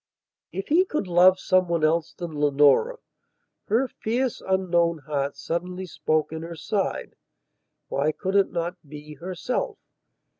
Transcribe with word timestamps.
If 0.51 0.69
he 0.69 0.83
could 0.83 1.05
love 1.05 1.39
some 1.39 1.67
one 1.67 1.83
else 1.83 2.13
than 2.15 2.33
Leonora, 2.33 2.97
her 3.67 3.87
fierce 3.87 4.41
unknown 4.43 4.97
heart 5.05 5.37
suddenly 5.37 5.85
spoke 5.85 6.31
in 6.31 6.41
her 6.41 6.55
side, 6.55 7.15
why 7.87 8.11
could 8.11 8.33
it 8.33 8.51
not 8.51 8.77
be 8.89 9.13
herself? 9.13 9.77